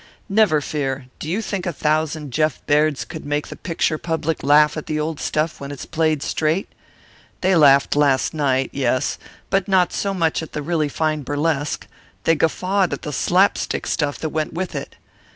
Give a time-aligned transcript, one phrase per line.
[0.29, 1.09] "Never fear.
[1.19, 4.99] Do you think a thousand Jeff Bairds could make the picture public laugh at the
[4.99, 6.67] old stuff when it's played straight?
[7.41, 9.19] They laughed last night, yes;
[9.51, 11.85] but not so much at the really fine burlesque;
[12.23, 14.95] they guffawed at the slap stick stuff that went with it.